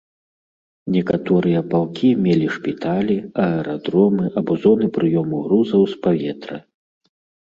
Некаторыя 0.93 1.59
палкі 1.73 2.07
мелі 2.27 2.47
шпіталі, 2.55 3.17
аэрадромы 3.43 4.25
або 4.41 4.57
зоны 4.63 4.89
прыёму 4.97 5.43
грузаў 5.45 5.81
з 5.93 6.01
паветра. 6.07 6.57